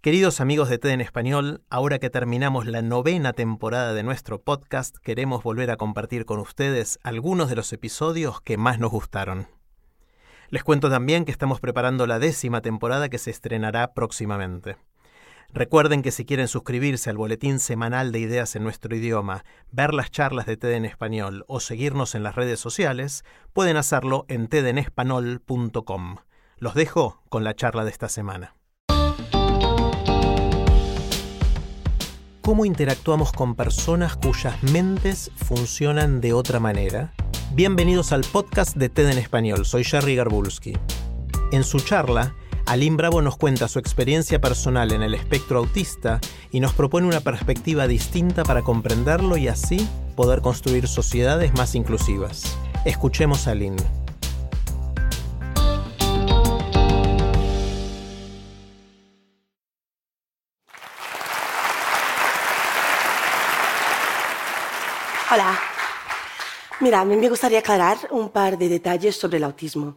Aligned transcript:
Queridos 0.00 0.40
amigos 0.40 0.68
de 0.68 0.78
TED 0.78 0.90
en 0.90 1.00
español, 1.00 1.64
ahora 1.70 1.98
que 1.98 2.08
terminamos 2.08 2.66
la 2.66 2.82
novena 2.82 3.32
temporada 3.32 3.94
de 3.94 4.04
nuestro 4.04 4.40
podcast, 4.40 4.96
queremos 4.98 5.42
volver 5.42 5.72
a 5.72 5.76
compartir 5.76 6.24
con 6.24 6.38
ustedes 6.38 7.00
algunos 7.02 7.48
de 7.48 7.56
los 7.56 7.72
episodios 7.72 8.40
que 8.40 8.56
más 8.56 8.78
nos 8.78 8.92
gustaron. 8.92 9.48
Les 10.50 10.62
cuento 10.62 10.88
también 10.88 11.24
que 11.24 11.32
estamos 11.32 11.58
preparando 11.58 12.06
la 12.06 12.20
décima 12.20 12.60
temporada 12.60 13.08
que 13.08 13.18
se 13.18 13.32
estrenará 13.32 13.92
próximamente. 13.92 14.76
Recuerden 15.52 16.02
que 16.02 16.12
si 16.12 16.24
quieren 16.24 16.46
suscribirse 16.46 17.10
al 17.10 17.16
boletín 17.16 17.58
semanal 17.58 18.12
de 18.12 18.20
ideas 18.20 18.54
en 18.54 18.62
nuestro 18.62 18.94
idioma, 18.94 19.44
ver 19.72 19.94
las 19.94 20.12
charlas 20.12 20.46
de 20.46 20.56
TED 20.56 20.74
en 20.74 20.84
español 20.84 21.44
o 21.48 21.58
seguirnos 21.58 22.14
en 22.14 22.22
las 22.22 22.36
redes 22.36 22.60
sociales, 22.60 23.24
pueden 23.52 23.76
hacerlo 23.76 24.26
en 24.28 24.46
tedenespanol.com. 24.46 26.18
Los 26.58 26.74
dejo 26.74 27.20
con 27.28 27.42
la 27.42 27.54
charla 27.54 27.84
de 27.84 27.90
esta 27.90 28.08
semana. 28.08 28.57
¿Cómo 32.42 32.64
interactuamos 32.64 33.32
con 33.32 33.54
personas 33.54 34.16
cuyas 34.16 34.62
mentes 34.62 35.30
funcionan 35.36 36.20
de 36.20 36.32
otra 36.32 36.60
manera? 36.60 37.12
Bienvenidos 37.52 38.12
al 38.12 38.22
podcast 38.22 38.76
de 38.76 38.88
TED 38.88 39.10
en 39.10 39.18
español. 39.18 39.66
Soy 39.66 39.84
Jerry 39.84 40.16
Garbulski. 40.16 40.72
En 41.52 41.62
su 41.62 41.80
charla, 41.80 42.34
Aline 42.64 42.96
Bravo 42.96 43.20
nos 43.20 43.36
cuenta 43.36 43.68
su 43.68 43.78
experiencia 43.78 44.40
personal 44.40 44.92
en 44.92 45.02
el 45.02 45.14
espectro 45.14 45.58
autista 45.58 46.20
y 46.50 46.60
nos 46.60 46.72
propone 46.72 47.06
una 47.06 47.20
perspectiva 47.20 47.86
distinta 47.86 48.44
para 48.44 48.62
comprenderlo 48.62 49.36
y 49.36 49.48
así 49.48 49.86
poder 50.16 50.40
construir 50.40 50.88
sociedades 50.88 51.52
más 51.54 51.74
inclusivas. 51.74 52.56
Escuchemos 52.84 53.46
a 53.46 53.50
Aline. 53.50 53.97
Hola. 65.30 65.60
Mira, 66.80 67.00
a 67.00 67.04
mí 67.04 67.14
me 67.14 67.28
gustaría 67.28 67.58
aclarar 67.58 67.98
un 68.12 68.30
par 68.30 68.56
de 68.56 68.66
detalles 68.66 69.14
sobre 69.14 69.36
el 69.36 69.44
autismo. 69.44 69.96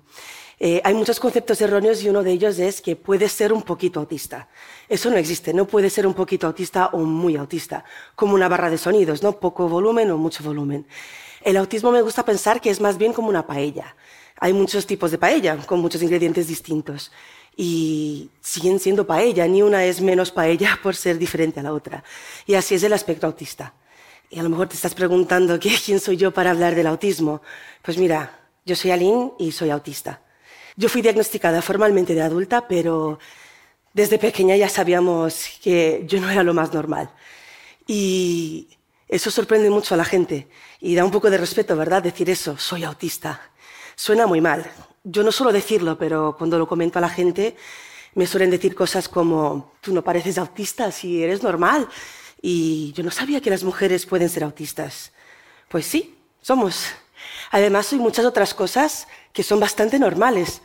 Eh, 0.59 0.81
hay 0.83 0.93
muchos 0.93 1.21
conceptos 1.21 1.61
erróneos 1.61 2.03
y 2.03 2.09
uno 2.09 2.21
de 2.21 2.33
ellos 2.33 2.59
es 2.59 2.81
que 2.81 2.97
puede 2.97 3.29
ser 3.29 3.53
un 3.53 3.61
poquito 3.61 4.01
autista. 4.01 4.49
Eso 4.89 5.09
no 5.09 5.15
existe, 5.15 5.53
no 5.53 5.65
puede 5.65 5.89
ser 5.89 6.05
un 6.05 6.13
poquito 6.13 6.47
autista 6.47 6.87
o 6.87 6.97
muy 6.97 7.37
autista, 7.37 7.85
como 8.13 8.33
una 8.33 8.49
barra 8.49 8.69
de 8.69 8.77
sonidos, 8.77 9.23
¿no? 9.23 9.39
Poco 9.39 9.69
volumen 9.69 10.11
o 10.11 10.17
mucho 10.17 10.43
volumen. 10.43 10.85
El 11.41 11.55
autismo 11.55 11.91
me 11.91 12.01
gusta 12.01 12.25
pensar 12.25 12.59
que 12.59 12.69
es 12.69 12.81
más 12.81 12.97
bien 12.97 13.13
como 13.13 13.29
una 13.29 13.47
paella. 13.47 13.95
Hay 14.37 14.51
muchos 14.51 14.85
tipos 14.85 15.11
de 15.11 15.17
paella, 15.17 15.55
con 15.65 15.79
muchos 15.79 16.03
ingredientes 16.03 16.49
distintos. 16.49 17.09
Y 17.55 18.29
siguen 18.41 18.79
siendo 18.81 19.07
paella, 19.07 19.47
ni 19.47 19.61
una 19.61 19.85
es 19.85 20.01
menos 20.01 20.29
paella 20.29 20.77
por 20.83 20.93
ser 20.93 21.17
diferente 21.17 21.61
a 21.61 21.63
la 21.63 21.71
otra. 21.71 22.03
Y 22.45 22.55
así 22.55 22.75
es 22.75 22.83
el 22.83 22.91
aspecto 22.91 23.27
autista. 23.27 23.73
Y 24.33 24.39
a 24.39 24.43
lo 24.43 24.49
mejor 24.49 24.69
te 24.69 24.75
estás 24.75 24.95
preguntando 24.95 25.59
quién 25.59 25.99
soy 25.99 26.15
yo 26.15 26.31
para 26.31 26.51
hablar 26.51 26.73
del 26.73 26.87
autismo. 26.87 27.41
Pues 27.81 27.97
mira, 27.97 28.39
yo 28.65 28.77
soy 28.77 28.91
Aline 28.91 29.33
y 29.37 29.51
soy 29.51 29.69
autista. 29.69 30.21
Yo 30.77 30.87
fui 30.87 31.01
diagnosticada 31.01 31.61
formalmente 31.61 32.15
de 32.15 32.21
adulta, 32.21 32.65
pero 32.65 33.19
desde 33.93 34.17
pequeña 34.17 34.55
ya 34.55 34.69
sabíamos 34.69 35.59
que 35.61 36.05
yo 36.07 36.21
no 36.21 36.29
era 36.29 36.43
lo 36.43 36.53
más 36.53 36.73
normal. 36.73 37.11
Y 37.85 38.69
eso 39.09 39.29
sorprende 39.29 39.69
mucho 39.69 39.95
a 39.95 39.97
la 39.97 40.05
gente. 40.05 40.47
Y 40.79 40.95
da 40.95 41.03
un 41.03 41.11
poco 41.11 41.29
de 41.29 41.37
respeto, 41.37 41.75
¿verdad? 41.75 42.01
Decir 42.01 42.29
eso, 42.29 42.57
soy 42.57 42.85
autista. 42.85 43.51
Suena 43.97 44.27
muy 44.27 44.39
mal. 44.39 44.65
Yo 45.03 45.23
no 45.23 45.33
suelo 45.33 45.51
decirlo, 45.51 45.97
pero 45.97 46.37
cuando 46.37 46.57
lo 46.57 46.69
comento 46.69 46.99
a 46.99 47.01
la 47.01 47.09
gente, 47.09 47.57
me 48.15 48.25
suelen 48.25 48.49
decir 48.49 48.75
cosas 48.75 49.09
como, 49.09 49.73
tú 49.81 49.93
no 49.93 50.01
pareces 50.01 50.37
autista 50.37 50.89
si 50.89 51.21
eres 51.21 51.43
normal. 51.43 51.89
Y 52.41 52.93
yo 52.93 53.03
no 53.03 53.11
sabía 53.11 53.41
que 53.41 53.49
las 53.49 53.63
mujeres 53.63 54.05
pueden 54.05 54.29
ser 54.29 54.43
autistas. 54.43 55.11
Pues 55.69 55.85
sí, 55.85 56.15
somos. 56.41 56.87
Además, 57.51 57.85
soy 57.87 57.99
muchas 57.99 58.25
otras 58.25 58.53
cosas 58.53 59.07
que 59.31 59.43
son 59.43 59.59
bastante 59.59 59.99
normales, 59.99 60.61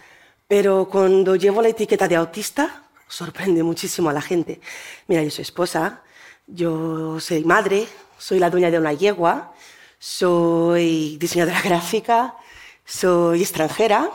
pero 0.48 0.88
cuando 0.90 1.36
llevo 1.36 1.60
la 1.60 1.68
etiqueta 1.68 2.08
de 2.08 2.16
autista, 2.16 2.84
sorprende 3.08 3.62
muchísimo 3.62 4.10
a 4.10 4.12
la 4.12 4.22
gente. 4.22 4.60
Mira, 5.06 5.22
yo 5.22 5.30
soy 5.30 5.42
esposa, 5.42 6.02
yo 6.46 7.20
soy 7.20 7.44
madre, 7.44 7.86
soy 8.18 8.38
la 8.38 8.50
dueña 8.50 8.70
de 8.70 8.78
una 8.78 8.92
yegua, 8.92 9.52
soy 9.98 11.16
diseñadora 11.18 11.60
gráfica, 11.64 12.36
soy 12.84 13.42
extranjera, 13.42 14.10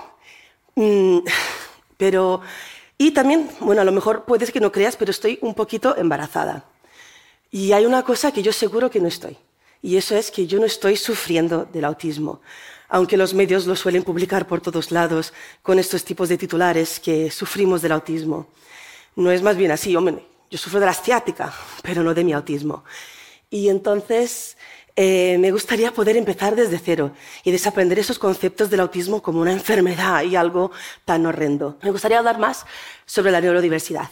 mm, 0.76 1.20
pero... 1.98 2.42
Y 2.98 3.12
también, 3.12 3.50
bueno, 3.60 3.82
a 3.82 3.86
lo 3.86 3.92
mejor 3.92 4.26
puedes 4.26 4.52
que 4.52 4.60
no 4.60 4.72
creas, 4.72 4.96
pero 4.96 5.10
estoy 5.10 5.40
un 5.42 5.56
poquito 5.56 5.98
embarazada. 5.98 6.66
Y 7.52 7.74
hay 7.74 7.86
una 7.86 8.04
cosa 8.04 8.32
que 8.32 8.42
yo 8.42 8.54
seguro 8.54 8.90
que 8.90 9.02
no 9.02 9.10
estoy, 9.10 9.38
y 9.82 9.98
eso 9.98 10.16
es 10.16 10.32
que 10.32 10.48
yo 10.48 10.58
no 10.58 10.66
estoy 10.66 10.96
sufriendo 10.96 11.66
del 11.66 11.84
autismo, 11.84 12.42
aunque 12.88 13.18
los 13.18 13.34
medios 13.34 13.66
lo 13.66 13.76
suelen 13.76 14.04
publicar 14.04 14.48
por 14.48 14.62
todos 14.62 14.90
lados 14.90 15.34
con 15.62 15.78
estos 15.78 16.06
tipos 16.06 16.30
de 16.30 16.38
titulares 16.38 17.00
que 17.00 17.30
sufrimos 17.30 17.82
del 17.82 17.92
autismo. 17.92 18.48
No 19.18 19.32
es 19.32 19.42
más 19.42 19.58
bien 19.58 19.72
así, 19.72 19.94
hombre, 19.96 20.26
yo 20.50 20.58
sufro 20.58 20.80
de 20.80 20.86
la 20.86 20.94
asiática, 20.94 21.54
pero 21.84 22.04
no 22.04 22.14
de 22.14 22.24
mi 22.24 22.32
autismo. 22.32 22.86
Y 23.50 23.68
entonces 23.68 24.56
eh, 24.96 25.38
me 25.40 25.52
gustaría 25.52 25.94
poder 25.94 26.18
empezar 26.18 26.56
desde 26.56 26.78
cero 26.78 27.12
y 27.44 27.52
desaprender 27.52 28.00
esos 28.00 28.20
conceptos 28.20 28.70
del 28.70 28.82
autismo 28.82 29.22
como 29.22 29.42
una 29.42 29.52
enfermedad 29.52 30.24
y 30.24 30.36
algo 30.36 30.72
tan 31.06 31.26
horrendo. 31.26 31.78
Me 31.82 31.92
gustaría 31.92 32.20
hablar 32.20 32.40
más 32.40 32.66
sobre 33.06 33.32
la 33.32 33.42
neurodiversidad. 33.42 34.10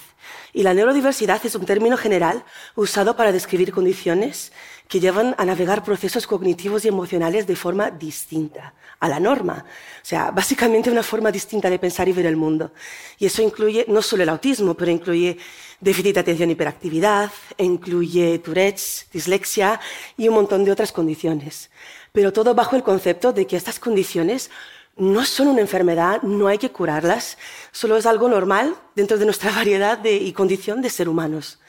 Y 0.54 0.64
la 0.64 0.74
neurodiversidad 0.74 1.46
es 1.46 1.56
un 1.56 1.66
término 1.66 1.98
general 1.98 2.44
usado 2.76 3.16
para 3.16 3.32
describir 3.32 3.72
condiciones 3.72 4.52
que 4.90 5.00
llevan 5.00 5.36
a 5.38 5.46
navegar 5.46 5.84
procesos 5.84 6.26
cognitivos 6.26 6.84
y 6.84 6.88
emocionales 6.88 7.46
de 7.46 7.56
forma 7.56 7.92
distinta 7.92 8.74
a 9.00 9.08
la 9.08 9.20
norma. 9.20 9.64
O 10.02 10.06
sea, 10.06 10.32
básicamente 10.32 10.90
una 10.90 11.04
forma 11.04 11.32
distinta 11.32 11.70
de 11.70 11.78
pensar 11.78 12.10
y 12.10 12.12
ver 12.12 12.26
el 12.26 12.36
mundo. 12.36 12.72
Y 13.20 13.28
eso 13.28 13.44
incluye 13.44 13.86
no 13.88 14.02
solo 14.02 14.24
el 14.24 14.30
autismo, 14.30 14.74
pero 14.74 14.90
incluye 14.90 15.38
déficit 15.80 16.16
de 16.16 16.20
atención 16.22 16.50
y 16.50 16.54
hiperactividad, 16.54 17.30
incluye 17.60 18.40
Tourette's, 18.40 19.06
dislexia 19.14 19.80
y 20.18 20.28
un 20.28 20.34
montón 20.34 20.66
de 20.66 20.72
otras 20.72 20.92
condiciones. 20.92 21.70
Pero 22.12 22.34
todo 22.34 22.56
bajo 22.56 22.76
el 22.76 22.82
concepto 22.82 23.32
de 23.32 23.46
que 23.46 23.58
estas 23.58 23.80
condiciones 23.80 24.50
no 24.98 25.24
son 25.24 25.50
una 25.50 25.62
enfermedad, 25.62 26.24
no 26.24 26.48
hay 26.48 26.58
que 26.58 26.72
curarlas, 26.72 27.38
solo 27.72 27.96
es 27.96 28.08
algo 28.08 28.28
normal 28.28 28.76
dentro 28.96 29.20
de 29.20 29.26
nuestra 29.26 29.52
variedad 29.56 30.04
y 30.04 30.34
condición 30.34 30.82
de 30.82 30.90
ser 30.90 31.08
humanos. 31.08 31.60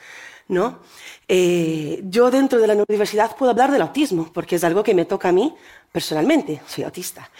¿No? 0.51 0.81
Eh, 1.29 2.03
yo 2.05 2.31
dentro 2.31 2.59
de 2.61 2.67
la 2.67 2.75
neurodiversidad 2.75 3.37
puedo 3.37 3.53
hablar 3.53 3.71
del 3.71 3.83
autismo, 3.83 4.31
porque 4.33 4.57
es 4.57 4.65
algo 4.65 4.83
que 4.83 4.95
me 4.95 5.05
toca 5.05 5.29
a 5.29 5.33
mí 5.33 5.55
personalmente, 5.93 6.61
soy 6.67 6.85
autista. 6.85 7.31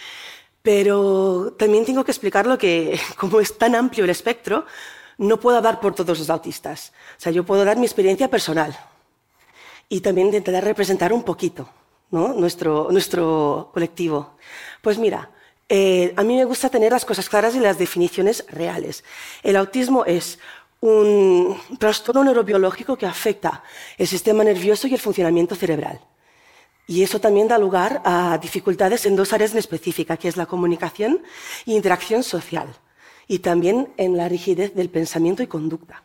Pero 0.61 1.53
también 1.59 1.85
tengo 1.85 2.03
que 2.03 2.11
explicar 2.11 2.47
lo 2.47 2.57
que, 2.57 2.99
como 3.17 3.39
es 3.39 3.57
tan 3.57 3.75
amplio 3.75 4.05
el 4.05 4.09
espectro, 4.09 4.65
no 5.17 5.39
puedo 5.39 5.57
hablar 5.57 5.79
por 5.79 5.93
todos 5.93 6.17
los 6.17 6.29
autistas. 6.29 6.93
O 7.17 7.21
sea, 7.21 7.31
yo 7.31 7.45
puedo 7.45 7.65
dar 7.65 7.77
mi 7.77 7.85
experiencia 7.85 8.29
personal 8.29 8.77
y 9.89 9.99
también 9.99 10.27
intentar 10.27 10.63
representar 10.63 11.11
un 11.11 11.23
poquito 11.23 11.69
nuestro, 12.11 12.87
nuestro 12.91 13.69
colectivo. 13.73 14.37
Pues 14.81 14.97
mira, 14.97 15.29
eh, 15.67 16.13
a 16.17 16.23
mí 16.23 16.35
me 16.35 16.45
gusta 16.45 16.69
tener 16.69 16.91
las 16.91 17.05
cosas 17.05 17.29
claras 17.29 17.55
y 17.55 17.59
las 17.59 17.77
definiciones 17.77 18.45
reales. 18.49 19.03
El 19.43 19.55
autismo 19.55 20.05
es 20.05 20.39
un 20.81 21.57
trastorno 21.77 22.23
neurobiológico 22.23 22.97
que 22.97 23.05
afecta 23.05 23.63
el 23.97 24.07
sistema 24.07 24.43
nervioso 24.43 24.87
y 24.87 24.93
el 24.93 24.99
funcionamiento 24.99 25.55
cerebral. 25.55 26.01
Y 26.87 27.03
eso 27.03 27.21
también 27.21 27.47
da 27.47 27.57
lugar 27.57 28.01
a 28.03 28.37
dificultades 28.41 29.05
en 29.05 29.15
dos 29.15 29.31
áreas 29.31 29.53
en 29.53 29.59
específica, 29.59 30.17
que 30.17 30.27
es 30.27 30.37
la 30.37 30.47
comunicación 30.47 31.21
e 31.65 31.73
interacción 31.73 32.23
social, 32.23 32.67
y 33.27 33.39
también 33.39 33.93
en 33.97 34.17
la 34.17 34.27
rigidez 34.27 34.73
del 34.73 34.89
pensamiento 34.89 35.43
y 35.43 35.47
conducta. 35.47 36.03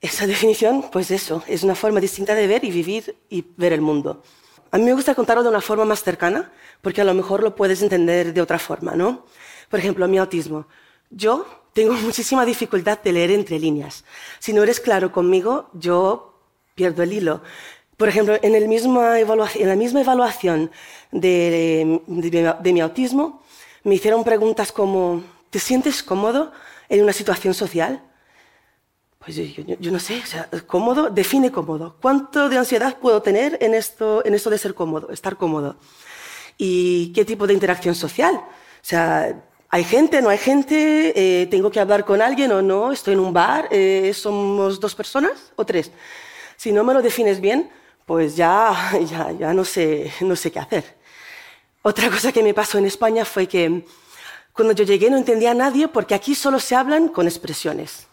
Esa 0.00 0.26
definición, 0.34 0.86
pues 0.90 1.10
eso, 1.10 1.42
es 1.46 1.62
una 1.62 1.74
forma 1.74 2.00
distinta 2.00 2.34
de 2.34 2.46
ver 2.46 2.64
y 2.64 2.70
vivir 2.70 3.16
y 3.28 3.44
ver 3.56 3.72
el 3.72 3.80
mundo. 3.80 4.22
A 4.70 4.78
mí 4.78 4.84
me 4.84 4.94
gusta 4.94 5.16
contarlo 5.16 5.42
de 5.42 5.48
una 5.48 5.60
forma 5.60 5.84
más 5.84 6.04
cercana, 6.04 6.52
porque 6.80 7.00
a 7.00 7.04
lo 7.04 7.14
mejor 7.14 7.42
lo 7.42 7.56
puedes 7.56 7.82
entender 7.82 8.32
de 8.32 8.40
otra 8.40 8.60
forma, 8.60 8.94
¿no? 8.94 9.26
Por 9.68 9.80
ejemplo, 9.80 10.06
mi 10.06 10.18
autismo. 10.18 10.68
Yo 11.10 11.44
tengo 11.72 11.94
muchísima 11.94 12.44
dificultad 12.44 12.98
de 13.02 13.12
leer 13.12 13.30
entre 13.30 13.58
líneas. 13.58 14.04
Si 14.38 14.52
no 14.52 14.62
eres 14.62 14.80
claro 14.80 15.12
conmigo, 15.12 15.70
yo 15.72 16.34
pierdo 16.74 17.02
el 17.02 17.12
hilo. 17.12 17.42
Por 17.96 18.08
ejemplo, 18.08 18.38
en, 18.40 18.52
la 18.52 18.66
misma 18.66 19.20
evaluación 19.20 20.70
de, 21.12 22.00
mi 22.72 22.80
autismo, 22.80 23.42
me 23.84 23.94
hicieron 23.94 24.24
preguntas 24.24 24.72
como, 24.72 25.22
¿te 25.50 25.58
sientes 25.58 26.02
cómodo 26.02 26.50
en 26.88 27.02
una 27.02 27.12
situación 27.12 27.52
social? 27.52 28.02
Pues 29.18 29.36
yo, 29.36 29.92
no 29.92 30.00
sé, 30.00 30.22
cómodo, 30.66 31.10
define 31.10 31.52
cómodo. 31.52 31.96
¿Cuánto 32.00 32.48
de 32.48 32.56
ansiedad 32.56 32.96
puedo 32.96 33.20
tener 33.20 33.58
en 33.60 33.74
esto, 33.74 34.24
en 34.24 34.32
esto 34.32 34.48
de 34.48 34.56
ser 34.56 34.74
cómodo, 34.74 35.10
estar 35.10 35.36
cómodo? 35.36 35.76
¿Y 36.56 37.12
qué 37.12 37.26
tipo 37.26 37.46
de 37.46 37.52
interacción 37.52 37.94
social? 37.94 38.34
O 38.36 38.46
sea, 38.80 39.49
¿hay 39.70 39.84
gente, 39.84 40.20
no 40.20 40.28
hay 40.28 40.38
gente? 40.38 41.12
Eh, 41.14 41.46
¿Tengo 41.46 41.70
que 41.70 41.80
hablar 41.80 42.04
con 42.04 42.20
alguien 42.20 42.52
o 42.52 42.60
no? 42.60 42.92
¿Estoy 42.92 43.14
en 43.14 43.20
un 43.20 43.32
bar? 43.32 43.68
Eh, 43.70 44.12
¿Somos 44.14 44.80
dos 44.80 44.94
personas 44.94 45.52
o 45.56 45.64
tres? 45.64 45.90
Si 46.56 46.72
no 46.72 46.84
me 46.84 46.92
lo 46.92 47.00
defines 47.00 47.40
bien, 47.40 47.70
pues 48.04 48.36
ya, 48.36 48.92
ya, 49.10 49.32
ya 49.32 49.54
no, 49.54 49.64
sé, 49.64 50.12
no 50.20 50.36
sé 50.36 50.50
qué 50.50 50.58
hacer. 50.58 50.84
Otra 51.82 52.10
cosa 52.10 52.32
que 52.32 52.42
me 52.42 52.52
pasó 52.52 52.78
en 52.78 52.86
España 52.86 53.24
fue 53.24 53.46
que 53.46 53.84
cuando 54.52 54.74
yo 54.74 54.84
llegué 54.84 55.08
no 55.08 55.16
entendía 55.16 55.52
a 55.52 55.54
nadie 55.54 55.88
porque 55.88 56.14
aquí 56.14 56.34
solo 56.34 56.58
se 56.58 56.74
hablan 56.74 57.08
con 57.08 57.26
expresiones. 57.26 58.06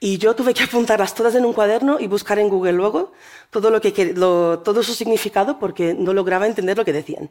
Y 0.00 0.18
yo 0.18 0.34
tuve 0.36 0.54
que 0.54 0.62
apuntarlas 0.62 1.14
todas 1.14 1.34
en 1.34 1.44
un 1.44 1.52
cuaderno 1.52 1.98
y 1.98 2.06
buscar 2.06 2.38
en 2.38 2.48
Google 2.48 2.72
luego 2.72 3.12
todo, 3.50 3.70
lo 3.70 3.80
que, 3.80 3.90
todo 3.90 4.82
su 4.82 4.94
significado 4.94 5.58
porque 5.58 5.94
no 5.94 6.12
lograba 6.12 6.46
entender 6.46 6.76
lo 6.76 6.84
que 6.84 6.92
decían. 6.92 7.30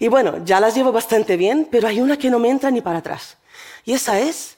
Y 0.00 0.08
bueno, 0.08 0.42
ya 0.46 0.60
las 0.60 0.74
llevo 0.74 0.92
bastante 0.92 1.36
bien, 1.36 1.68
pero 1.70 1.86
hay 1.86 2.00
una 2.00 2.16
que 2.16 2.30
no 2.30 2.38
me 2.38 2.48
entra 2.48 2.70
ni 2.70 2.80
para 2.80 2.98
atrás. 2.98 3.36
Y 3.84 3.92
esa 3.92 4.18
es 4.18 4.56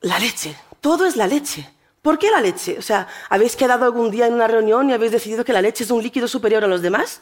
la 0.00 0.18
leche. 0.18 0.56
Todo 0.80 1.06
es 1.06 1.14
la 1.14 1.26
leche. 1.26 1.68
¿Por 2.00 2.18
qué 2.18 2.30
la 2.30 2.40
leche? 2.40 2.78
O 2.78 2.82
sea, 2.82 3.06
¿habéis 3.28 3.54
quedado 3.54 3.84
algún 3.84 4.10
día 4.10 4.26
en 4.26 4.32
una 4.32 4.48
reunión 4.48 4.88
y 4.88 4.94
habéis 4.94 5.12
decidido 5.12 5.44
que 5.44 5.52
la 5.52 5.60
leche 5.60 5.84
es 5.84 5.90
un 5.90 6.02
líquido 6.02 6.26
superior 6.26 6.64
a 6.64 6.66
los 6.66 6.80
demás? 6.80 7.20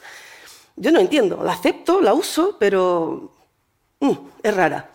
Yo 0.76 0.92
no 0.92 1.00
entiendo, 1.00 1.42
la 1.42 1.52
acepto, 1.52 2.00
la 2.00 2.14
uso, 2.14 2.56
pero 2.58 3.32
mm, 3.98 4.12
es 4.44 4.54
rara. 4.54 4.88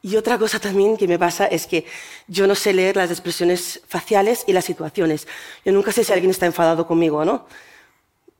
Y 0.00 0.16
otra 0.16 0.38
cosa 0.38 0.58
también 0.58 0.96
que 0.96 1.06
me 1.06 1.18
pasa 1.18 1.44
es 1.46 1.66
que 1.66 1.84
yo 2.28 2.46
no 2.46 2.54
sé 2.54 2.72
leer 2.72 2.96
las 2.96 3.10
expresiones 3.10 3.82
faciales 3.86 4.42
y 4.46 4.54
las 4.54 4.64
situaciones. 4.64 5.28
Yo 5.66 5.72
nunca 5.72 5.92
sé 5.92 6.02
si 6.02 6.14
alguien 6.14 6.30
está 6.30 6.46
enfadado 6.46 6.86
conmigo 6.86 7.18
o 7.18 7.24
no. 7.26 7.46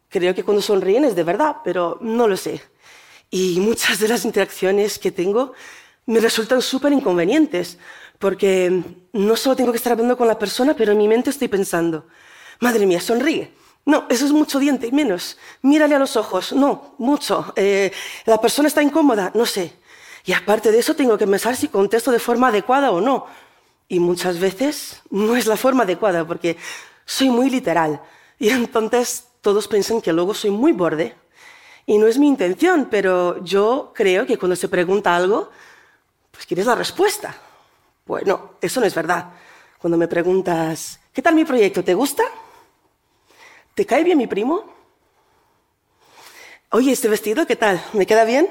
Creo 0.08 0.34
que 0.34 0.44
cuando 0.44 0.62
sonríen 0.62 1.04
es 1.04 1.14
de 1.14 1.25
verdad, 1.25 1.56
pero 1.62 1.98
no 2.00 2.26
lo 2.26 2.38
sé. 2.38 2.62
Y 3.30 3.60
muchas 3.60 3.98
de 3.98 4.08
las 4.08 4.25
interacciones 4.25 4.98
que 4.98 5.10
tengo 5.10 5.52
me 6.06 6.20
resultan 6.20 6.62
súper 6.62 6.92
inconvenientes, 6.92 7.78
porque 8.19 8.82
no 9.12 9.36
solo 9.36 9.56
tengo 9.56 9.72
que 9.72 9.76
estar 9.76 9.92
hablando 9.92 10.16
con 10.16 10.26
la 10.26 10.38
persona, 10.38 10.75
pero 10.75 10.92
en 10.92 10.98
mi 10.98 11.08
mente 11.08 11.30
estoy 11.30 11.48
pensando, 11.48 12.06
madre 12.60 12.86
mía, 12.86 13.00
sonríe. 13.00 13.52
No, 13.84 14.06
eso 14.10 14.26
es 14.26 14.32
mucho 14.32 14.58
diente, 14.58 14.92
menos. 14.92 15.38
Mírale 15.62 15.94
a 15.94 15.98
los 15.98 16.16
ojos. 16.16 16.52
No, 16.52 16.94
mucho. 16.98 17.54
Eh, 17.56 17.90
la 18.26 18.38
persona 18.38 18.69
está 18.69 18.82
incómoda, 18.82 19.32
no 19.34 19.46
sé. 19.46 19.72
Y 20.26 20.34
aparte 20.34 20.70
de 20.70 20.78
eso, 20.78 20.94
tengo 20.94 21.16
que 21.16 21.26
pensar 21.26 21.56
si 21.56 21.69
contesto 21.69 22.10
de 22.10 22.19
forma 22.19 22.48
adecuada 22.48 22.90
o 22.90 23.00
no. 23.00 23.26
Y 23.88 23.98
muchas 23.98 24.38
veces 24.38 25.00
no 25.08 25.36
es 25.36 25.46
la 25.46 25.56
forma 25.56 25.84
adecuada, 25.84 26.26
porque 26.26 26.58
soy 27.06 27.30
muy 27.30 27.48
literal. 27.48 28.02
Y 28.38 28.50
entonces 28.50 29.25
todos 29.40 29.66
piensan 29.69 30.02
que 30.02 30.12
luego 30.12 30.34
soy 30.34 30.50
muy 30.50 30.72
borde. 30.72 31.16
Y 31.88 31.96
no 31.96 32.06
es 32.06 32.19
mi 32.19 32.29
intención, 32.29 32.88
pero 32.90 33.43
yo 33.43 33.93
creo 33.94 34.26
que 34.26 34.37
cuando 34.37 34.55
se 34.56 34.69
pregunta 34.69 35.17
algo, 35.17 35.49
pues 36.31 36.44
quieres 36.44 36.67
la 36.67 36.75
respuesta. 36.75 37.35
Bueno, 38.05 38.56
eso 38.61 38.81
no 38.81 38.85
es 38.85 38.94
verdad. 38.94 39.31
Cuando 39.79 39.96
me 39.96 40.06
preguntas, 40.06 41.00
¿qué 41.14 41.23
tal 41.23 41.35
mi 41.35 41.46
proyecto? 41.46 41.82
¿Te 41.82 41.94
gusta? 41.94 42.25
¿Te 43.75 43.87
cae 43.87 44.05
bien 44.05 44.19
mi 44.19 44.26
primo? 44.26 44.67
Oye, 46.73 46.93
este 46.93 47.08
vestido, 47.08 47.46
¿qué 47.46 47.56
tal? 47.56 47.82
¿Me 47.94 48.05
queda 48.05 48.25
bien? 48.25 48.50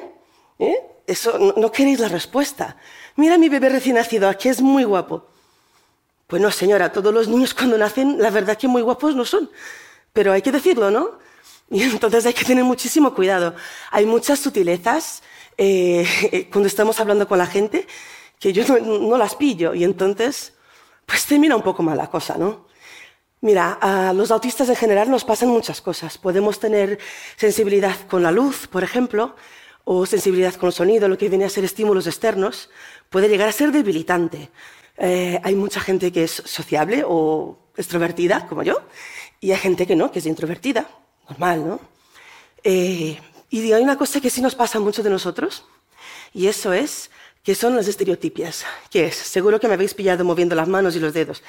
¿Eh? 0.58 0.76
Eso, 1.06 1.54
no, 1.58 1.72
queréis 1.72 2.00
la 2.00 2.08
respuesta. 2.08 2.78
Mira 3.18 3.38
mi 3.38 3.50
bebé 3.50 3.70
recién 3.70 3.98
nacido, 3.98 4.28
aquí 4.30 4.50
es 4.50 4.64
muy 4.64 4.84
guapo. 4.84 5.28
Pues 6.26 6.42
no, 6.42 6.50
señora, 6.50 6.92
todos 6.92 7.14
los 7.14 7.28
niños 7.28 7.54
cuando 7.54 7.78
nacen, 7.78 8.18
la 8.18 8.32
verdad 8.32 8.58
que 8.58 8.68
muy 8.68 8.82
guapos 8.82 9.14
no 9.14 9.26
son. 9.26 9.48
Pero 10.12 10.34
hay 10.34 10.42
que 10.42 10.52
decirlo, 10.52 10.90
¿no? 10.90 11.27
Y 11.70 11.84
entonces 11.84 12.26
hay 12.26 12.34
que 12.34 12.46
tener 12.46 12.64
muchísimo 12.64 13.14
cuidado. 13.14 13.56
Hay 13.92 14.06
muchas 14.06 14.40
sutilezas 14.40 15.22
eh, 15.58 16.48
cuando 16.52 16.68
estamos 16.68 17.00
hablando 17.00 17.28
con 17.28 17.38
la 17.38 17.48
gente 17.48 17.88
que 18.40 18.54
yo 18.54 18.64
no, 18.80 19.18
las 19.18 19.36
pillo 19.36 19.74
y 19.74 19.84
entonces 19.84 20.54
pues 21.06 21.26
termina 21.26 21.56
un 21.56 21.64
poco 21.64 21.84
mal 21.84 21.98
la 21.98 22.10
cosa, 22.10 22.38
¿no? 22.38 22.68
Mira, 23.42 23.78
a 23.82 24.14
los 24.14 24.32
autistas 24.32 24.68
en 24.70 24.76
general 24.76 25.10
nos 25.10 25.24
pasan 25.24 25.50
muchas 25.50 25.80
cosas. 25.82 26.18
Podemos 26.18 26.60
tener 26.60 27.00
sensibilidad 27.36 27.96
con 28.10 28.24
la 28.24 28.32
luz, 28.32 28.68
por 28.68 28.84
ejemplo, 28.84 29.36
o 29.84 30.06
sensibilidad 30.06 30.54
con 30.56 30.68
el 30.68 30.74
sonido, 30.74 31.08
lo 31.08 31.18
que 31.18 31.30
viene 31.30 31.46
a 31.46 31.50
ser 31.50 31.64
estímulos 31.64 32.08
externos, 32.08 32.70
puede 33.10 33.30
llegar 33.30 33.48
a 33.48 33.52
ser 33.52 33.72
debilitante. 33.72 34.50
Eh, 34.98 35.40
hay 35.44 35.56
mucha 35.56 35.80
gente 35.80 36.12
que 36.12 36.24
es 36.24 36.32
sociable 36.32 37.04
o 37.06 37.58
extrovertida, 37.78 38.48
como 38.48 38.64
yo, 38.64 38.82
y 39.40 39.52
hay 39.52 39.58
gente 39.58 39.86
que 39.86 39.96
no, 39.96 40.12
que 40.12 40.20
es 40.20 40.26
introvertida, 40.26 40.90
normal, 41.30 41.68
¿no? 41.68 41.80
Eh, 42.64 43.20
y 43.50 43.72
hay 43.72 43.84
una 43.84 43.98
cosa 43.98 44.20
que 44.20 44.30
sí 44.30 44.42
nos 44.42 44.56
pasa 44.56 44.80
mucho 44.80 45.04
de 45.04 45.10
nosotros, 45.10 45.66
y 46.34 46.48
eso 46.48 46.74
es 46.74 47.10
¿Qué 47.48 47.56
son 47.56 47.78
las 47.78 47.88
estereotipias? 47.88 48.66
¿Qué 48.92 49.06
es? 49.06 49.16
Seguro 49.16 49.58
que 49.58 49.70
me 49.70 49.76
habéis 49.76 49.94
pillado 49.94 50.26
moviendo 50.26 50.54
las 50.54 50.68
manos 50.68 50.98
y 50.98 51.00
los 51.00 51.14
dedos. 51.14 51.42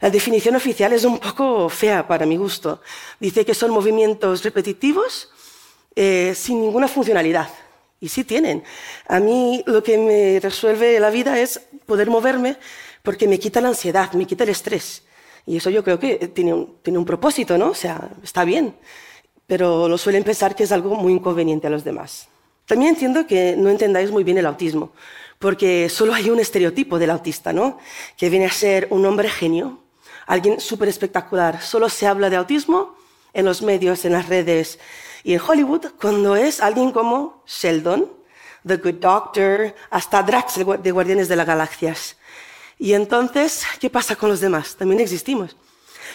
La 0.00 0.08
definición 0.08 0.56
oficial 0.56 0.94
es 0.94 1.04
un 1.04 1.18
poco 1.18 1.68
fea 1.68 2.08
para 2.08 2.24
mi 2.24 2.38
gusto. 2.38 2.80
Dice 3.20 3.44
que 3.44 3.52
son 3.52 3.70
movimientos 3.70 4.42
repetitivos 4.42 5.28
eh, 5.94 6.32
sin 6.34 6.62
ninguna 6.62 6.88
funcionalidad. 6.88 7.50
Y 8.00 8.08
sí 8.08 8.24
tienen. 8.24 8.64
A 9.06 9.20
mí 9.20 9.62
lo 9.66 9.82
que 9.82 9.98
me 9.98 10.40
resuelve 10.40 10.98
la 10.98 11.10
vida 11.10 11.38
es 11.38 11.60
poder 11.84 12.08
moverme 12.08 12.56
porque 13.02 13.28
me 13.28 13.38
quita 13.38 13.60
la 13.60 13.68
ansiedad, 13.68 14.10
me 14.14 14.26
quita 14.26 14.44
el 14.44 14.50
estrés. 14.50 15.02
Y 15.44 15.58
eso 15.58 15.68
yo 15.68 15.84
creo 15.84 15.98
que 15.98 16.28
tiene 16.28 16.54
un, 16.54 16.78
tiene 16.82 16.98
un 16.98 17.04
propósito, 17.04 17.58
¿no? 17.58 17.72
O 17.72 17.74
sea, 17.74 18.08
está 18.22 18.46
bien. 18.46 18.78
Pero 19.46 19.88
lo 19.88 19.98
suelen 19.98 20.24
pensar 20.24 20.54
que 20.54 20.64
es 20.64 20.72
algo 20.72 20.94
muy 20.94 21.12
inconveniente 21.12 21.66
a 21.66 21.70
los 21.70 21.84
demás. 21.84 22.28
También 22.66 22.90
entiendo 22.94 23.26
que 23.26 23.56
no 23.56 23.68
entendáis 23.68 24.10
muy 24.10 24.24
bien 24.24 24.38
el 24.38 24.46
autismo 24.46 24.92
porque 25.38 25.90
solo 25.90 26.14
hay 26.14 26.30
un 26.30 26.40
estereotipo 26.40 26.98
del 26.98 27.10
autista, 27.10 27.52
¿no? 27.52 27.78
Que 28.16 28.30
viene 28.30 28.46
a 28.46 28.50
ser 28.50 28.88
un 28.90 29.04
hombre 29.04 29.28
genio, 29.28 29.78
alguien 30.26 30.58
súper 30.58 30.88
espectacular. 30.88 31.60
Solo 31.60 31.90
se 31.90 32.06
habla 32.06 32.30
de 32.30 32.36
autismo 32.36 32.96
en 33.34 33.44
los 33.44 33.60
medios, 33.60 34.06
en 34.06 34.12
las 34.12 34.26
redes 34.26 34.78
y 35.22 35.34
en 35.34 35.40
Hollywood 35.46 35.86
cuando 36.00 36.34
es 36.34 36.60
alguien 36.60 36.92
como 36.92 37.42
Sheldon, 37.46 38.10
The 38.66 38.78
Good 38.78 38.94
Doctor, 38.94 39.74
hasta 39.90 40.22
Drax 40.22 40.60
de 40.82 40.90
Guardianes 40.92 41.28
de 41.28 41.36
las 41.36 41.46
Galaxias. 41.46 42.16
Y 42.78 42.94
entonces, 42.94 43.64
¿qué 43.80 43.90
pasa 43.90 44.16
con 44.16 44.30
los 44.30 44.40
demás? 44.40 44.76
También 44.76 45.00
existimos. 45.00 45.56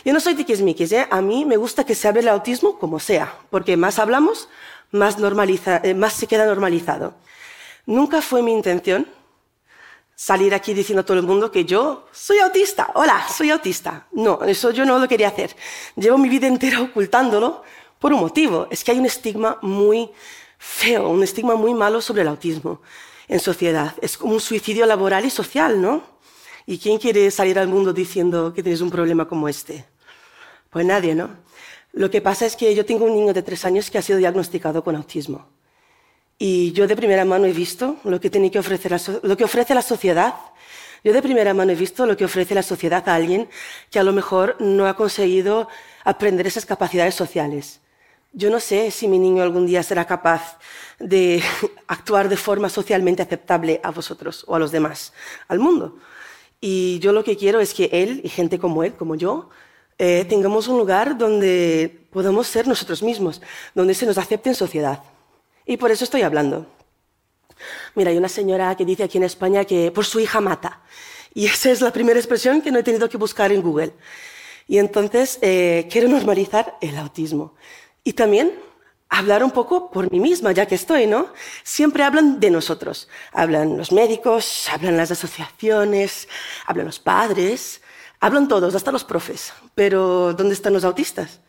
Yo 0.05 0.13
no 0.13 0.19
soy 0.19 0.35
tiquismiquis, 0.35 0.91
¿eh? 0.91 1.07
A 1.09 1.21
mí 1.21 1.45
me 1.45 1.57
gusta 1.57 1.85
que 1.85 1.95
se 1.95 2.07
hable 2.07 2.21
el 2.21 2.27
autismo 2.29 2.77
como 2.79 2.99
sea, 2.99 3.37
porque 3.49 3.77
más 3.77 3.99
hablamos, 3.99 4.49
más, 4.91 5.17
eh, 5.19 5.93
más 5.93 6.13
se 6.13 6.27
queda 6.27 6.45
normalizado. 6.45 7.13
Nunca 7.85 8.21
fue 8.21 8.41
mi 8.41 8.53
intención 8.53 9.07
salir 10.15 10.53
aquí 10.53 10.73
diciendo 10.73 11.01
a 11.01 11.05
todo 11.05 11.17
el 11.17 11.23
mundo 11.23 11.49
que 11.49 11.63
yo 11.65 12.07
soy 12.11 12.39
autista. 12.39 12.91
Hola, 12.95 13.25
soy 13.29 13.51
autista. 13.51 14.07
No, 14.11 14.43
eso 14.43 14.71
yo 14.71 14.85
no 14.85 14.99
lo 14.99 15.07
quería 15.07 15.29
hacer. 15.29 15.55
Llevo 15.95 16.17
mi 16.17 16.27
vida 16.27 16.45
entera 16.45 16.81
ocultándolo 16.81 17.63
por 17.99 18.11
un 18.11 18.19
motivo. 18.19 18.67
Es 18.69 18.83
que 18.83 18.91
hay 18.91 18.99
un 18.99 19.05
estigma 19.05 19.57
muy 19.61 20.11
feo, 20.57 21.09
un 21.09 21.23
estigma 21.23 21.55
muy 21.55 21.73
malo 21.73 22.01
sobre 22.01 22.23
el 22.23 22.27
autismo 22.27 22.81
en 23.29 23.39
sociedad. 23.39 23.95
Es 24.01 24.17
como 24.17 24.33
un 24.33 24.41
suicidio 24.41 24.85
laboral 24.85 25.23
y 25.23 25.29
social, 25.29 25.81
¿no? 25.81 26.03
¿Y 26.69 26.77
quién 26.77 26.99
quiere 26.99 27.31
salir 27.31 27.57
al 27.57 27.67
mundo 27.67 27.93
diciendo 27.93 28.53
que 28.53 28.61
tienes 28.61 28.81
un 28.81 28.91
problema 28.91 29.27
como 29.27 29.49
este? 29.49 29.85
Pues 30.69 30.85
nadie, 30.85 31.15
¿no? 31.15 31.27
Lo 31.93 32.11
que 32.11 32.21
pasa 32.21 32.45
es 32.45 32.55
que 32.55 32.75
yo 32.75 32.85
tengo 32.85 33.05
un 33.05 33.15
niño 33.15 33.33
de 33.33 33.41
tres 33.41 33.65
años 33.65 33.89
que 33.89 33.97
ha 33.97 34.03
sido 34.03 34.19
diagnosticado 34.19 34.83
con 34.83 34.95
autismo. 34.95 35.47
Y 36.37 36.71
yo 36.73 36.85
de 36.85 36.95
primera 36.95 37.25
mano 37.25 37.47
he 37.47 37.53
visto 37.53 37.95
lo 38.03 38.19
que, 38.19 38.29
tiene 38.29 38.51
que, 38.51 38.59
ofrecer 38.59 38.95
lo 39.23 39.35
que 39.35 39.45
ofrece 39.45 39.73
la 39.73 39.81
sociedad. 39.81 40.35
Yo 41.03 41.11
de 41.11 41.23
primera 41.23 41.55
mano 41.55 41.71
he 41.71 41.75
visto 41.75 42.05
lo 42.05 42.15
que 42.15 42.25
ofrece 42.25 42.53
la 42.53 42.61
sociedad 42.61 43.09
a 43.09 43.15
alguien 43.15 43.49
que 43.89 43.97
a 43.97 44.03
lo 44.03 44.13
mejor 44.13 44.55
no 44.59 44.85
ha 44.85 44.95
conseguido 44.95 45.69
aprender 46.03 46.45
esas 46.45 46.67
capacidades 46.67 47.15
sociales. 47.15 47.79
Yo 48.31 48.51
no 48.51 48.59
sé 48.59 48.91
si 48.91 49.07
mi 49.07 49.17
niño 49.17 49.41
algún 49.41 49.65
día 49.65 49.81
será 49.81 50.05
capaz 50.05 50.59
de 50.99 51.41
actuar 51.87 52.29
de 52.29 52.37
forma 52.37 52.69
socialmente 52.69 53.23
aceptable 53.23 53.81
a 53.81 53.89
vosotros 53.89 54.45
o 54.47 54.55
a 54.55 54.59
los 54.59 54.71
demás, 54.71 55.13
al 55.47 55.57
mundo. 55.57 55.97
Y 56.61 56.99
yo 56.99 57.13
lo 57.13 57.23
que 57.23 57.37
quiero 57.37 57.59
es 57.59 57.73
que 57.73 57.89
él 57.91 58.21
y 58.23 58.29
gente 58.29 58.59
como 58.59 58.83
él, 58.83 58.93
como 58.93 59.15
yo, 59.15 59.49
eh, 59.97 60.25
tengamos 60.27 60.67
un 60.67 60.77
lugar 60.77 61.17
donde 61.17 62.07
podamos 62.11 62.47
ser 62.47 62.67
nosotros 62.67 63.03
mismos, 63.03 63.41
donde 63.75 63.93
se 63.93 64.05
nos 64.05 64.17
acepte 64.17 64.49
en 64.49 64.55
sociedad. 64.55 65.03
Y 65.65 65.77
por 65.77 65.91
eso 65.91 66.03
estoy 66.03 66.21
hablando. 66.21 66.65
Mira, 67.95 68.11
hay 68.11 68.17
una 68.17 68.29
señora 68.29 68.75
que 68.75 68.85
dice 68.85 69.03
aquí 69.03 69.17
en 69.17 69.25
España 69.25 69.65
que 69.65 69.91
por 69.91 70.05
su 70.05 70.19
hija 70.19 70.41
mata. 70.41 70.81
Y 71.33 71.45
esa 71.45 71.71
es 71.71 71.81
la 71.81 71.93
primera 71.93 72.19
expresión 72.19 72.61
que 72.61 72.71
no 72.71 72.79
he 72.79 72.83
tenido 72.83 73.09
que 73.09 73.17
buscar 73.17 73.51
en 73.51 73.61
Google. 73.61 73.93
Y 74.67 74.77
entonces 74.77 75.39
eh, 75.41 75.87
quiero 75.91 76.07
normalizar 76.07 76.77
el 76.81 76.97
autismo. 76.97 77.55
Y 78.03 78.13
también 78.13 78.53
hablar 79.09 79.43
un 79.43 79.51
poco 79.51 79.89
por 79.89 80.11
mí 80.11 80.19
misma, 80.19 80.51
ya 80.51 80.65
que 80.65 80.75
estoy, 80.75 81.07
¿no? 81.07 81.33
Siempre 81.63 82.03
hablan 82.03 82.39
de 82.39 82.51
nosotros. 82.51 83.09
Hablan 83.33 83.77
los 83.77 83.91
médicos, 83.91 84.69
hablan 84.69 84.97
las 84.97 85.11
asociaciones, 85.11 86.27
hablan 86.65 86.85
los 86.85 86.99
padres, 86.99 87.81
hablan 88.19 88.47
todos, 88.47 88.75
hasta 88.75 88.91
los 88.91 89.03
profes. 89.03 89.51
Pero 89.75 90.33
¿dónde 90.33 90.53
están 90.53 90.73
los 90.73 90.83
autistas? 90.83 91.39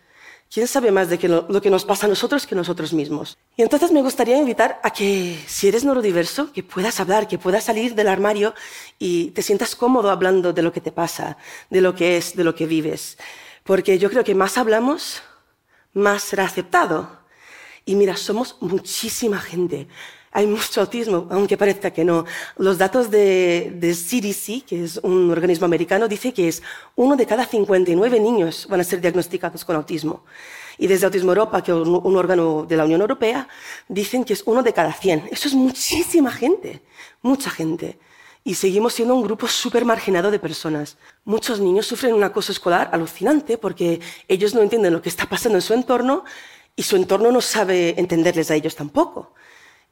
¿Quién 0.52 0.66
sabe 0.66 0.90
más 0.90 1.08
de 1.08 1.28
lo, 1.28 1.62
que 1.62 1.70
nos 1.70 1.84
pasa 1.84 2.06
a 2.06 2.08
nosotros 2.08 2.44
que 2.44 2.56
nosotros 2.56 2.92
mismos? 2.92 3.38
Y 3.56 3.62
entonces 3.62 3.92
me 3.92 4.02
gustaría 4.02 4.36
invitar 4.36 4.80
a 4.82 4.90
que, 4.90 5.38
si 5.46 5.68
eres 5.68 5.84
neurodiverso, 5.84 6.52
que 6.52 6.64
puedas 6.64 6.98
hablar, 6.98 7.28
que 7.28 7.38
puedas 7.38 7.62
salir 7.62 7.94
del 7.94 8.08
armario 8.08 8.52
y 8.98 9.30
te 9.30 9.42
sientas 9.42 9.76
cómodo 9.76 10.10
hablando 10.10 10.52
de 10.52 10.62
lo 10.62 10.72
que 10.72 10.80
te 10.80 10.90
pasa, 10.90 11.36
de 11.68 11.80
lo 11.80 11.94
que 11.94 12.16
es, 12.16 12.34
de 12.34 12.42
lo 12.42 12.56
que 12.56 12.66
vives. 12.66 13.16
Porque 13.62 14.00
yo 14.00 14.10
creo 14.10 14.24
que 14.24 14.34
más 14.34 14.58
hablamos, 14.58 15.22
más 15.92 16.24
será 16.24 16.46
aceptado. 16.46 17.19
Y 17.84 17.94
mira, 17.94 18.16
somos 18.16 18.56
muchísima 18.60 19.38
gente. 19.38 19.88
Hay 20.32 20.46
mucho 20.46 20.80
autismo, 20.80 21.26
aunque 21.30 21.56
parezca 21.56 21.90
que 21.90 22.04
no. 22.04 22.24
Los 22.56 22.78
datos 22.78 23.10
de, 23.10 23.72
de, 23.74 23.92
CDC, 23.94 24.64
que 24.64 24.84
es 24.84 24.98
un 24.98 25.28
organismo 25.28 25.64
americano, 25.64 26.06
dice 26.06 26.32
que 26.32 26.46
es 26.46 26.62
uno 26.94 27.16
de 27.16 27.26
cada 27.26 27.44
59 27.44 28.20
niños 28.20 28.68
van 28.70 28.80
a 28.80 28.84
ser 28.84 29.00
diagnosticados 29.00 29.64
con 29.64 29.74
autismo. 29.74 30.22
Y 30.78 30.86
desde 30.86 31.06
Autismo 31.06 31.32
Europa, 31.32 31.62
que 31.62 31.72
es 31.72 31.76
un, 31.76 32.00
un 32.02 32.16
órgano 32.16 32.64
de 32.64 32.76
la 32.76 32.84
Unión 32.84 33.00
Europea, 33.00 33.48
dicen 33.88 34.24
que 34.24 34.32
es 34.32 34.42
uno 34.46 34.62
de 34.62 34.72
cada 34.72 34.92
100. 34.92 35.28
Eso 35.32 35.48
es 35.48 35.54
muchísima 35.54 36.30
gente, 36.30 36.80
mucha 37.22 37.50
gente. 37.50 37.98
Y 38.44 38.54
seguimos 38.54 38.94
siendo 38.94 39.14
un 39.14 39.22
grupo 39.22 39.46
súper 39.48 39.84
marginado 39.84 40.30
de 40.30 40.38
personas. 40.38 40.96
Muchos 41.24 41.60
niños 41.60 41.86
sufren 41.86 42.14
un 42.14 42.24
acoso 42.24 42.52
escolar 42.52 42.88
alucinante 42.92 43.58
porque 43.58 44.00
ellos 44.28 44.54
no 44.54 44.62
entienden 44.62 44.94
lo 44.94 45.02
que 45.02 45.10
está 45.10 45.26
pasando 45.26 45.58
en 45.58 45.62
su 45.62 45.74
entorno 45.74 46.24
y 46.76 46.82
su 46.82 46.96
entorno 46.96 47.30
no 47.32 47.40
sabe 47.40 47.94
entenderles 47.98 48.50
a 48.50 48.54
ellos 48.54 48.76
tampoco. 48.76 49.34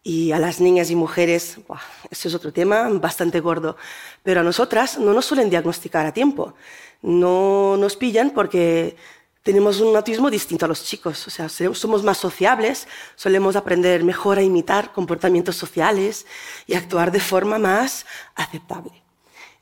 Y 0.02 0.32
a 0.32 0.38
las 0.38 0.60
niñas 0.60 0.90
y 0.90 0.96
mujeres, 0.96 1.58
buah, 1.66 1.80
eso 2.10 2.28
es 2.28 2.34
otro 2.34 2.52
tema 2.52 2.88
bastante 2.88 3.40
gordo, 3.40 3.76
pero 4.22 4.40
a 4.40 4.44
nosotras 4.44 4.98
no 4.98 5.12
nos 5.12 5.26
suelen 5.26 5.50
diagnosticar 5.50 6.06
a 6.06 6.12
tiempo. 6.12 6.54
No 7.02 7.76
nos 7.76 7.96
pillan 7.96 8.30
porque 8.30 8.96
tenemos 9.42 9.80
un 9.80 9.96
autismo 9.96 10.30
distinto 10.30 10.66
a 10.66 10.68
los 10.68 10.84
chicos, 10.84 11.26
o 11.26 11.30
sea, 11.30 11.48
somos 11.48 12.02
más 12.02 12.18
sociables, 12.18 12.86
solemos 13.16 13.56
aprender 13.56 14.04
mejor 14.04 14.38
a 14.38 14.42
imitar 14.42 14.92
comportamientos 14.92 15.56
sociales 15.56 16.26
y 16.66 16.74
actuar 16.74 17.10
de 17.12 17.20
forma 17.20 17.58
más 17.58 18.04
aceptable. 18.34 19.07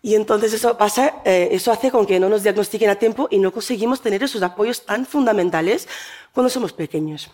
Y 0.06 0.14
entonces 0.14 0.52
eso, 0.52 0.78
pasa, 0.78 1.20
eh, 1.25 1.48
eso 1.50 1.72
hace 1.72 1.90
con 1.90 2.06
que 2.06 2.20
no 2.20 2.28
nos 2.28 2.44
diagnostiquen 2.44 2.88
a 2.90 2.94
tiempo 2.94 3.26
y 3.28 3.40
no 3.40 3.52
conseguimos 3.52 4.00
tener 4.00 4.22
esos 4.22 4.40
apoyos 4.40 4.86
tan 4.86 5.04
fundamentales 5.04 5.88
cuando 6.32 6.48
somos 6.48 6.72
pequeños. 6.72 7.28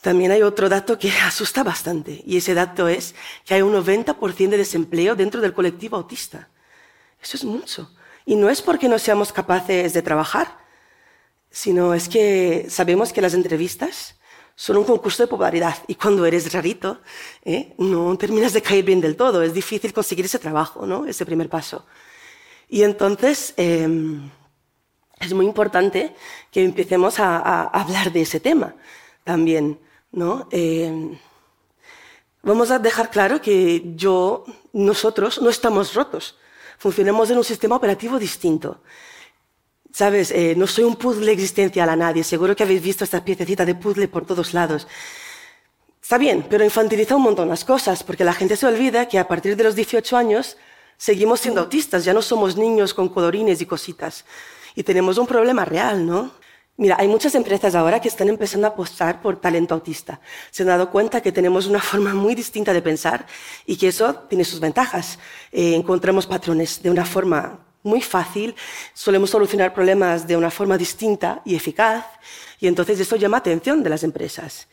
También 0.00 0.30
hay 0.30 0.40
otro 0.40 0.70
dato 0.70 0.98
que 0.98 1.10
asusta 1.22 1.62
bastante 1.62 2.22
y 2.24 2.38
ese 2.38 2.54
dato 2.54 2.88
es 2.88 3.14
que 3.44 3.52
hay 3.52 3.60
un 3.60 3.74
90% 3.74 4.48
de 4.48 4.56
desempleo 4.56 5.16
dentro 5.16 5.42
del 5.42 5.52
colectivo 5.52 5.98
autista. 5.98 6.48
Eso 7.22 7.36
es 7.36 7.44
mucho. 7.44 7.90
Y 8.24 8.36
no 8.36 8.48
es 8.48 8.62
porque 8.62 8.88
no 8.88 8.98
seamos 8.98 9.30
capaces 9.30 9.92
de 9.92 10.00
trabajar, 10.00 10.56
sino 11.50 11.92
es 11.92 12.08
que 12.08 12.68
sabemos 12.70 13.12
que 13.12 13.20
las 13.20 13.34
entrevistas 13.34 14.14
son 14.56 14.76
un 14.76 14.84
concurso 14.84 15.22
de 15.22 15.26
popularidad 15.26 15.76
y 15.88 15.94
cuando 15.96 16.24
eres 16.26 16.52
rarito 16.52 17.00
¿eh? 17.44 17.74
no 17.78 18.16
terminas 18.16 18.52
de 18.52 18.62
caer 18.62 18.84
bien 18.84 19.00
del 19.00 19.16
todo, 19.16 19.42
es 19.42 19.52
difícil 19.52 19.92
conseguir 19.92 20.24
ese 20.26 20.38
trabajo, 20.38 20.86
¿no? 20.86 21.06
ese 21.06 21.26
primer 21.26 21.48
paso. 21.48 21.84
Y 22.68 22.82
entonces 22.82 23.54
eh, 23.56 23.88
es 25.20 25.32
muy 25.32 25.46
importante 25.46 26.14
que 26.50 26.64
empecemos 26.64 27.18
a, 27.18 27.38
a, 27.38 27.64
hablar 27.66 28.12
de 28.12 28.22
ese 28.22 28.40
tema 28.40 28.74
también. 29.24 29.78
¿no? 30.12 30.48
Eh, 30.50 31.18
vamos 32.42 32.70
a 32.70 32.78
dejar 32.78 33.10
claro 33.10 33.40
que 33.40 33.82
yo, 33.96 34.44
nosotros 34.72 35.40
no 35.42 35.50
estamos 35.50 35.94
rotos, 35.94 36.36
funcionamos 36.78 37.30
en 37.30 37.38
un 37.38 37.44
sistema 37.44 37.76
operativo 37.76 38.18
distinto. 38.18 38.80
Sabes, 39.94 40.32
eh, 40.32 40.54
no 40.56 40.66
soy 40.66 40.82
un 40.82 40.96
puzzle 40.96 41.30
existencial 41.30 41.88
a 41.88 41.94
nadie. 41.94 42.24
Seguro 42.24 42.56
que 42.56 42.64
habéis 42.64 42.82
visto 42.82 43.04
esta 43.04 43.24
piececita 43.24 43.64
de 43.64 43.76
puzzle 43.76 44.08
por 44.08 44.26
todos 44.26 44.52
lados. 44.52 44.88
Está 46.02 46.18
bien, 46.18 46.44
pero 46.50 46.64
infantiliza 46.64 47.14
un 47.14 47.22
montón 47.22 47.48
las 47.48 47.64
cosas, 47.64 48.02
porque 48.02 48.24
la 48.24 48.32
gente 48.32 48.56
se 48.56 48.66
olvida 48.66 49.06
que 49.06 49.20
a 49.20 49.28
partir 49.28 49.54
de 49.54 49.62
los 49.62 49.76
18 49.76 50.16
años 50.16 50.56
seguimos 50.96 51.38
siendo 51.38 51.60
autistas, 51.60 52.04
ya 52.04 52.12
no 52.12 52.22
somos 52.22 52.56
niños 52.56 52.92
con 52.92 53.08
colorines 53.08 53.60
y 53.60 53.66
cositas. 53.66 54.24
Y 54.74 54.82
tenemos 54.82 55.16
un 55.16 55.28
problema 55.28 55.64
real, 55.64 56.04
¿no? 56.04 56.32
Mira, 56.76 56.96
hay 56.98 57.06
muchas 57.06 57.36
empresas 57.36 57.76
ahora 57.76 58.00
que 58.00 58.08
están 58.08 58.28
empezando 58.28 58.66
a 58.66 58.70
apostar 58.70 59.22
por 59.22 59.40
talento 59.40 59.74
autista. 59.74 60.20
Se 60.50 60.64
han 60.64 60.70
dado 60.70 60.90
cuenta 60.90 61.20
que 61.20 61.30
tenemos 61.30 61.66
una 61.66 61.80
forma 61.90 62.14
muy 62.14 62.34
distinta 62.34 62.72
de 62.72 62.82
pensar 62.82 63.26
y 63.64 63.76
que 63.76 63.86
eso 63.86 64.12
tiene 64.28 64.44
sus 64.44 64.58
ventajas. 64.58 65.20
Eh, 65.52 65.76
encontramos 65.76 66.26
patrones 66.26 66.82
de 66.82 66.90
una 66.90 67.04
forma 67.04 67.63
muy 67.84 68.00
fácil, 68.00 68.56
solemos 68.92 69.30
solucionar 69.30 69.72
problemas 69.72 70.26
de 70.26 70.36
una 70.36 70.50
forma 70.50 70.76
distinta 70.76 71.40
y 71.44 71.54
eficaz, 71.54 72.04
y 72.58 72.66
entonces 72.66 72.98
eso 72.98 73.14
llama 73.14 73.36
atención 73.36 73.82
de 73.82 73.90
las 73.90 74.02
empresas. 74.02 74.66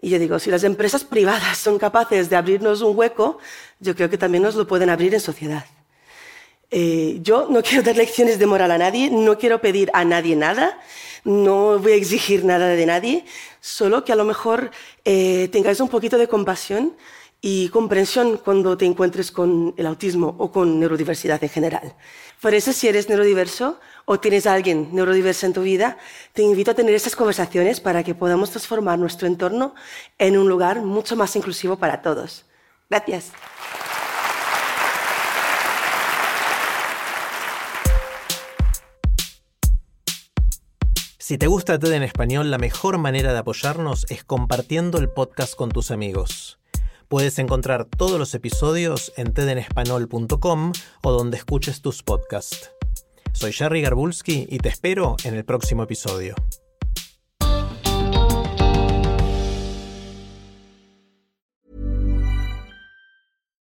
Y 0.00 0.10
yo 0.10 0.18
digo, 0.18 0.38
si 0.38 0.50
las 0.50 0.64
empresas 0.64 1.04
privadas 1.04 1.56
son 1.58 1.78
capaces 1.78 2.28
de 2.28 2.36
abrirnos 2.36 2.82
un 2.82 2.96
hueco, 2.96 3.38
yo 3.80 3.94
creo 3.94 4.10
que 4.10 4.18
también 4.18 4.42
nos 4.42 4.54
lo 4.54 4.66
pueden 4.66 4.90
abrir 4.90 5.14
en 5.14 5.20
sociedad. 5.20 5.64
Eh, 6.70 7.18
yo 7.22 7.46
no 7.48 7.62
quiero 7.62 7.82
dar 7.82 7.96
lecciones 7.96 8.38
de 8.38 8.46
moral 8.46 8.70
a 8.70 8.78
nadie, 8.78 9.10
no 9.10 9.38
quiero 9.38 9.60
pedir 9.60 9.90
a 9.92 10.04
nadie 10.04 10.34
nada, 10.34 10.80
no 11.22 11.78
voy 11.78 11.92
a 11.92 11.96
exigir 11.96 12.44
nada 12.44 12.68
de 12.68 12.86
nadie, 12.86 13.24
solo 13.60 14.04
que 14.04 14.12
a 14.12 14.16
lo 14.16 14.24
mejor 14.24 14.70
eh, 15.04 15.48
tengáis 15.52 15.80
un 15.80 15.88
poquito 15.88 16.18
de 16.18 16.28
compasión 16.28 16.96
y 17.40 17.68
comprensión 17.68 18.38
cuando 18.38 18.76
te 18.76 18.86
encuentres 18.86 19.30
con 19.30 19.74
el 19.76 19.86
autismo 19.86 20.34
o 20.38 20.50
con 20.50 20.80
neurodiversidad 20.80 21.42
en 21.44 21.50
general. 21.50 21.94
Por 22.44 22.52
eso, 22.52 22.74
si 22.74 22.88
eres 22.88 23.08
neurodiverso 23.08 23.80
o 24.04 24.20
tienes 24.20 24.46
a 24.46 24.52
alguien 24.52 24.90
neurodiverso 24.92 25.46
en 25.46 25.54
tu 25.54 25.62
vida, 25.62 25.96
te 26.34 26.42
invito 26.42 26.72
a 26.72 26.74
tener 26.74 26.92
estas 26.94 27.16
conversaciones 27.16 27.80
para 27.80 28.04
que 28.04 28.14
podamos 28.14 28.50
transformar 28.50 28.98
nuestro 28.98 29.26
entorno 29.26 29.74
en 30.18 30.36
un 30.36 30.46
lugar 30.46 30.82
mucho 30.82 31.16
más 31.16 31.34
inclusivo 31.36 31.78
para 31.78 32.02
todos. 32.02 32.44
Gracias. 32.90 33.32
Si 41.16 41.38
te 41.38 41.46
gusta 41.46 41.78
TED 41.78 41.92
en 41.92 42.02
español, 42.02 42.50
la 42.50 42.58
mejor 42.58 42.98
manera 42.98 43.32
de 43.32 43.38
apoyarnos 43.38 44.04
es 44.10 44.22
compartiendo 44.22 44.98
el 44.98 45.08
podcast 45.08 45.54
con 45.54 45.70
tus 45.70 45.90
amigos. 45.90 46.58
Puedes 47.08 47.38
encontrar 47.38 47.84
todos 47.84 48.18
los 48.18 48.34
episodios 48.34 49.12
en 49.16 49.32
tedenespanol.com 49.32 50.72
o 51.02 51.12
donde 51.12 51.36
escuches 51.36 51.82
tus 51.82 52.02
podcasts. 52.02 52.70
Soy 53.32 53.52
Jerry 53.52 53.82
Garbulski 53.82 54.46
y 54.48 54.58
te 54.58 54.68
espero 54.68 55.16
en 55.24 55.34
el 55.34 55.44
próximo 55.44 55.82
episodio. 55.82 56.34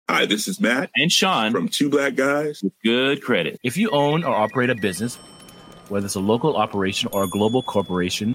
Hi, 0.08 0.24
this 0.24 0.46
is 0.46 0.60
Matt 0.60 0.90
and 0.96 1.10
Sean 1.10 1.52
from 1.52 1.68
Two 1.68 1.90
Black 1.90 2.14
Guys 2.14 2.62
with 2.62 2.72
Good 2.82 3.22
Credit. 3.22 3.58
If 3.62 3.76
you 3.76 3.90
own 3.90 4.24
or 4.24 4.34
operate 4.34 4.70
a 4.70 4.74
business, 4.74 5.16
whether 5.88 6.06
it's 6.06 6.14
a 6.14 6.20
local 6.20 6.56
operation 6.56 7.10
or 7.12 7.24
a 7.24 7.28
global 7.28 7.62
corporation, 7.62 8.34